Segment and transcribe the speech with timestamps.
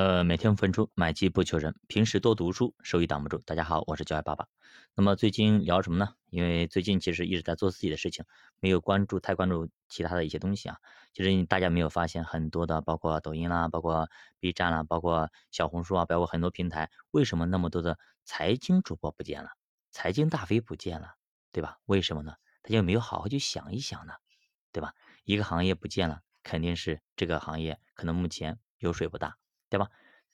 [0.00, 3.36] 呃，每天分出买基不求人，平时多读书，收益挡不住。
[3.44, 4.46] 大家好，我是教爱爸爸。
[4.94, 6.14] 那么最近聊什么呢？
[6.30, 8.24] 因为最近其实一直在做自己的事情，
[8.60, 10.78] 没有关注太关注其他的一些东西啊。
[11.12, 14.08] 其实大家没有发现很多的，包括抖音啦，包括
[14.38, 19.50] B 站啦，包括小红书啊，包括很多平台，为什么那么多的财经主播不见了？
[19.90, 21.16] 财经大 V 不见了，
[21.52, 21.76] 对吧？
[21.84, 22.32] 为什么呢？
[22.62, 24.14] 大家有没有好好去想一想呢？
[24.72, 24.94] 对吧？
[25.24, 29.36] 一个行业不见了，肯定是这个行业可能目前油水不大。
[29.70, 29.88] 对吧？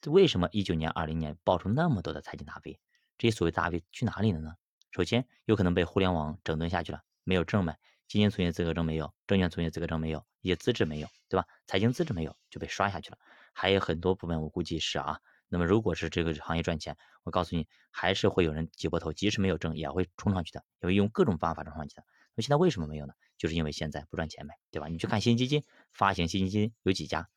[0.07, 2.79] 为什么一九年、二零年爆出那么多的财经大 V？
[3.17, 4.55] 这些所谓大 V 去哪里了呢？
[4.91, 11.47] 首先，有可能被互联网整顿下去了，没有证呗，基金从业资格证没有，证券从业资格证没有，一些资质没有，对吧？
[11.65, 13.17] 财经资质没有就被刷下去了。
[13.53, 15.19] 还有很多部分，我估计是啊。
[15.49, 22.03] 那么，如果是这个行业赚钱，我告诉你，还是会有人挤破头，即使没有证也会冲上去的，也会用各种方法冲上去的。
[22.35, 23.13] 那现在为什么没有呢？
[23.37, 24.87] 就是因为现在不赚钱呗，对吧？
[24.87, 27.29] 你去看新基金发行新基金有几家？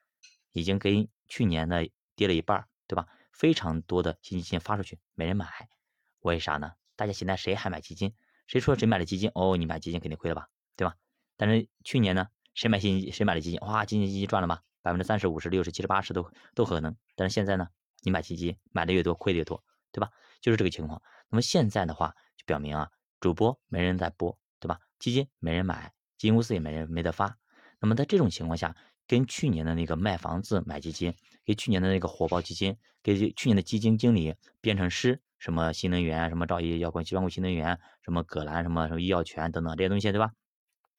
[0.52, 3.06] 已经跟去年的跌了一半，对吧？
[3.32, 5.46] 非常多的新基金发出去，没人买，
[6.20, 6.72] 为啥呢？
[6.96, 8.14] 大家现在谁还买基金？
[8.46, 9.30] 谁说谁买了基金？
[9.34, 10.96] 哦，你买基金肯定亏了吧，对吧？
[11.36, 13.60] 但是去年呢，谁买新谁买了基金？
[13.60, 14.62] 哇，基金基金赚了吧？
[14.82, 16.96] 百分之三十、五十、六十、七十、八十都都可能。
[17.14, 17.68] 但是现在呢，
[18.02, 20.10] 你买基金买的越多，亏的越多，对吧？
[20.40, 21.00] 就是这个情况。
[21.28, 24.80] 那么现在的话，就表明啊，主播没人在播，对吧？
[24.98, 27.38] 基金没人买，基金公司也没人没得发。
[27.78, 28.76] 那么在这种情况下，
[29.10, 31.12] 跟去年的那个卖房子买基金，
[31.44, 40.32] 跟去年的那个火爆基金，跟去年的基金经理编程师，什么新能源，什么兆易药管、西方股新能源，什么葛兰，什么什么医药权等等这些东西，对吧？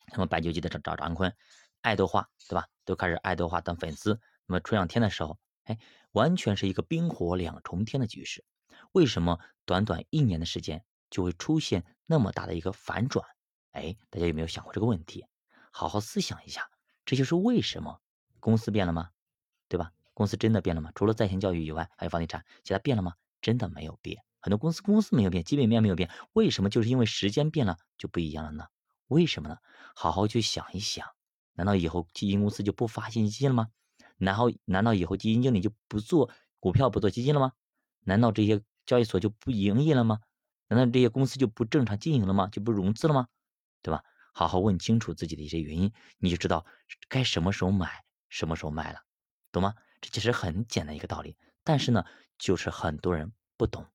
[0.09, 1.33] 什么白酒记得找找张坤，
[1.79, 2.67] 爱豆化，对吧？
[2.83, 4.19] 都开始爱豆化当粉丝。
[4.45, 5.79] 那么春两天的时候，哎，
[6.11, 8.43] 完全是一个冰火两重天的局势。
[8.91, 13.25] 为什么短短一年的时间就会出现那么大的一个反转？
[13.71, 15.25] 哎，大家有没有想过这个问题？
[15.71, 16.69] 好好思想一下。
[17.03, 18.00] 这就是为什么
[18.41, 19.09] 公司变了吗？
[19.69, 19.93] 对吧？
[20.13, 20.91] 公司真的变了吗？
[20.93, 23.13] 除了在线教育以外，还有房地产，其他变了吗？
[23.41, 24.21] 真的没有变。
[24.41, 26.09] 很多公司公司没有变，基本面没有变。
[26.33, 26.69] 为什么？
[26.69, 28.65] 就是因为时间变了就不一样了呢？
[29.07, 29.57] 为什么呢？
[29.95, 31.07] 好好去想一想。
[31.53, 33.67] 难道以后基金公司就不发新基金了吗？
[34.17, 37.53] 然后难道以后基金经理就不做股票、不做基金了吗？
[38.03, 40.19] 难道这些交易所就不营业了吗？
[40.67, 42.47] 难道这些公司就不正常经营了吗？
[42.51, 43.27] 就不融资了吗？
[43.81, 44.03] 对吧？
[44.33, 46.65] 好好问清楚自己的一些原因，你就知道
[47.09, 49.03] 该什么时候买，什么时候卖了，
[49.51, 49.75] 懂吗？
[49.99, 52.03] 这其实很简单一个道理，但是呢，
[52.39, 53.85] 就是很多人不懂，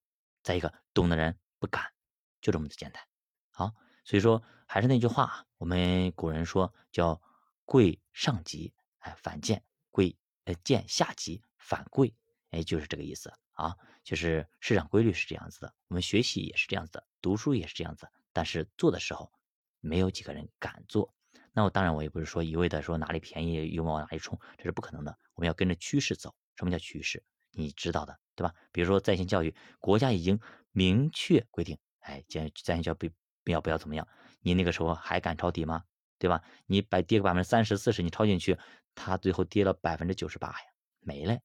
[0.43, 1.93] 再一个懂的人不敢，
[2.41, 3.03] 就这么的简单。
[3.51, 3.75] 好，
[4.05, 7.21] 所以说还是那句话，我们古人说叫
[7.65, 9.59] 贵上级，哎，反贱；
[9.91, 12.15] 贵呃贱下级，反贵，
[12.51, 13.75] 哎，就是这个意思啊。
[14.05, 19.33] 就是市场规律是这样子的，我们学习也是这样子的，读书也是这样子，但是做的时候。
[19.81, 21.15] 没有几个人敢做，
[21.57, 25.17] 那我当然我也不是说一味的说哪里便宜又往哪里冲，这是不可能的。
[25.33, 26.35] 我们要跟着趋势走。
[26.55, 27.25] 什么叫趋势？
[27.53, 28.53] 你知道的，对吧？
[28.73, 30.39] 比如说在线教育，国家已经
[30.73, 33.11] 明确规定，哎，在在线教育
[33.43, 34.07] 不要不要怎么样？
[34.41, 35.83] 你那个时候还敢抄底吗？
[36.19, 36.43] 对吧？
[36.67, 38.59] 你百跌个百分之三十四十，你抄进去，
[38.95, 40.67] 它最后跌了百分之九十八呀，
[41.01, 41.39] 没了，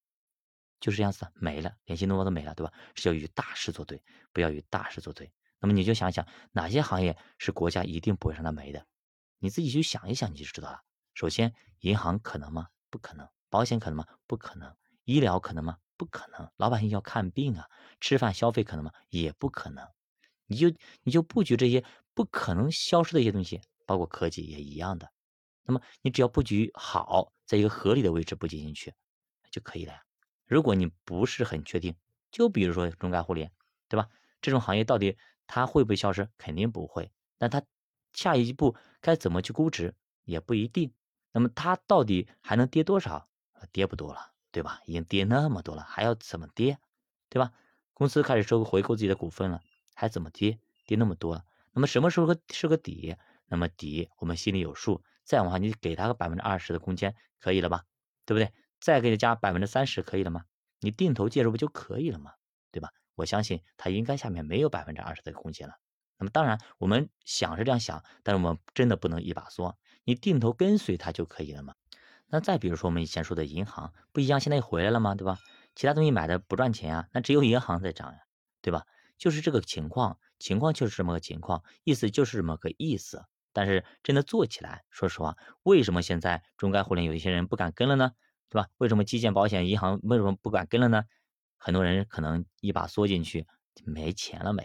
[0.81, 2.73] 就是这样子，没了，连新东方都没了，对吧？
[2.95, 5.31] 是要与大势作对，不要与大势作对。
[5.61, 8.85] 那么你就想想哪些行业是国家一定不会让它没的，
[9.41, 10.81] 你自己去想一想，你就知道了。
[11.16, 12.68] 首先，银行可能吗？
[12.91, 13.28] 不可能。
[13.50, 14.06] 保险可能吗？
[14.28, 14.75] 不可能。
[15.03, 15.78] 医疗可能吗？
[15.97, 16.47] 不可能。
[16.57, 17.68] 老百姓要看病啊，
[18.00, 18.91] 吃饭消费可能吗？
[19.09, 19.88] 也不可能。
[20.46, 20.72] 你就
[21.02, 25.12] 你就布局这些不可能消失的一些东西，包括科技也一样的。
[25.63, 28.94] 那么你只要布局好，在一个合理的位置布局进去
[29.50, 30.03] 就可以了呀。
[30.46, 31.96] 如果你不是很确定，
[32.31, 33.52] 就比如说中概互联，
[33.90, 34.08] 对吧？
[34.40, 35.18] 这种行业到底？
[35.47, 36.29] 它会不会消失？
[36.38, 37.12] 肯定不会。
[37.38, 37.62] 那它
[38.13, 40.94] 下一步该怎么去估值也不一定。
[41.31, 43.27] 那么它到底还能跌多少？
[43.72, 44.81] 跌不多了，对吧？
[44.85, 46.79] 已经跌那么多了，还要怎么跌？
[47.29, 47.51] 对吧？
[47.94, 49.61] 公司开始收回购自己的股份了，
[49.94, 50.59] 还怎么跌？
[50.85, 51.45] 跌那么多了。
[51.72, 53.16] 那么什么时候是个底？
[53.45, 55.03] 那么底我们心里有数。
[55.23, 57.83] 再往下，你给它个百分之二十的空间，可以了吧？
[58.25, 58.51] 对不对？
[58.79, 60.43] 再给它加百分之三十，可以了吗？
[60.79, 62.34] 你定投介入不就可以了吗？
[62.72, 62.91] 对吧？
[63.16, 65.75] 我相信它应该下面没有百分之二十的空间了。
[66.22, 69.73] 那么当然，我们想是这样想，但是我们真的不能一把梭。
[70.03, 71.73] 你定投跟随它就可以了嘛？
[72.28, 75.16] 那再比如说我们以前说的银行不一样，现在又回来了吗？
[75.16, 75.40] 对吧？
[75.73, 78.20] 其他东西买的不赚钱啊，那只有银行在涨呀，
[78.62, 78.85] 对吧？
[79.18, 83.26] 就是这个情况，情况就是这么个情况，意思就是这么个意思。
[83.52, 88.12] 但是真的做起来，说实话，为什么现在中概互联有一些人不敢跟了呢？
[88.47, 88.67] 对吧？
[88.78, 91.03] 为什么基建、保险、银行为什么不敢跟了呢？
[91.58, 93.47] 很多人可能一把缩进去，
[93.85, 94.64] 没钱了没？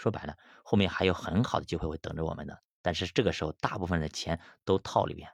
[0.00, 2.62] 说白了，后面还有很好的机会会等着我们的。
[2.80, 5.28] 但是这个时候，大部分的钱都套里边，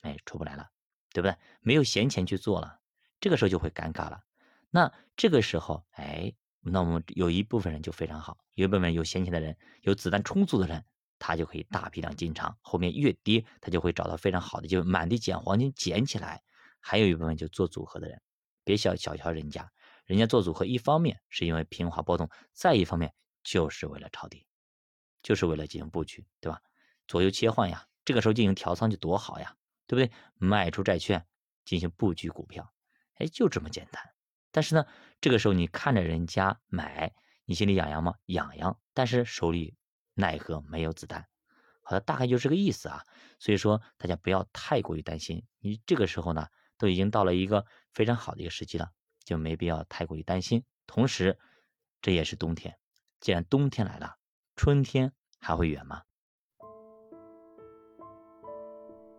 [0.00, 0.70] 哎，出不来了，
[1.12, 1.36] 对不对？
[1.60, 2.80] 没有闲钱去做了，
[3.20, 4.24] 这个时候就会尴尬了。
[4.70, 10.82] 那这个时候，哎，那我们有一部分人就非常好，有一部分有闲钱的人，有子弹充足的人，
[11.18, 16.42] 他就可以大批量进场，后面越跌，他就会找到非常好的，就满地捡黄金捡起来。
[16.80, 18.22] 还有一部分就做组合的人，
[18.64, 19.70] 别小小瞧人家，
[20.06, 23.12] 人家做组合一方面是因为平滑波动，再一方面
[23.46, 24.44] 就是为了抄底，
[25.22, 26.60] 就是为了进行布局，对吧？
[27.06, 29.56] 左右切换呀，这个时候进行调仓就多好呀，
[29.86, 30.12] 对不对？
[30.34, 31.24] 卖出债券
[31.64, 32.74] 进行布局股票，
[33.14, 34.02] 哎，就这么简单。
[34.50, 34.84] 但是呢，
[35.20, 37.14] 这个时候你看着人家买，
[37.44, 38.14] 你心里痒痒吗？
[38.24, 39.76] 痒痒，但是手里
[40.14, 41.28] 奈何没有子弹。
[41.82, 43.04] 好的，大概就是这个意思啊。
[43.38, 46.48] 所以说大家不要太过于担心，你这个时候呢，
[46.78, 48.90] 都已经到了一个非常好的一个时机了，
[49.22, 50.64] 就没必要太过于担心。
[50.88, 51.38] 同时，
[52.02, 52.76] 这也是冬天，
[53.20, 54.16] 既然冬天来了，
[54.56, 56.05] 春天还会远吗？